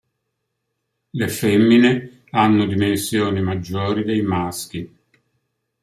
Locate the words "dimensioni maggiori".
2.65-4.03